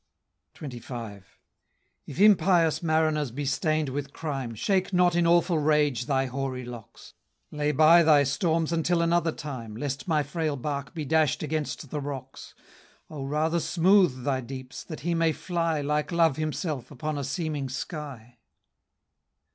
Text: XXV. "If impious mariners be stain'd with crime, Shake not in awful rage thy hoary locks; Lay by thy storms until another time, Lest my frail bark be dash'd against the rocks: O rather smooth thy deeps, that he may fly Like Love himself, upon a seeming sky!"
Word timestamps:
XXV. 0.55 1.25
"If 2.07 2.19
impious 2.19 2.81
mariners 2.81 3.29
be 3.29 3.45
stain'd 3.45 3.89
with 3.89 4.11
crime, 4.13 4.55
Shake 4.55 4.91
not 4.91 5.13
in 5.15 5.27
awful 5.27 5.59
rage 5.59 6.07
thy 6.07 6.25
hoary 6.25 6.65
locks; 6.65 7.13
Lay 7.51 7.71
by 7.71 8.01
thy 8.01 8.23
storms 8.23 8.73
until 8.73 9.03
another 9.03 9.31
time, 9.31 9.75
Lest 9.75 10.07
my 10.07 10.23
frail 10.23 10.55
bark 10.55 10.95
be 10.95 11.05
dash'd 11.05 11.43
against 11.43 11.91
the 11.91 12.01
rocks: 12.01 12.55
O 13.11 13.25
rather 13.25 13.59
smooth 13.59 14.23
thy 14.25 14.41
deeps, 14.41 14.83
that 14.83 15.01
he 15.01 15.13
may 15.13 15.31
fly 15.31 15.81
Like 15.81 16.11
Love 16.11 16.35
himself, 16.37 16.89
upon 16.89 17.15
a 17.19 17.23
seeming 17.23 17.69
sky!" 17.69 18.39